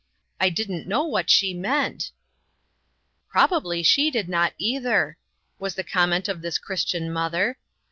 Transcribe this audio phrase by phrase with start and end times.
[0.39, 2.09] I didn't know what she meant.""
[3.29, 5.15] Probably she did not either,"
[5.59, 7.59] was the comment of this Christian mother.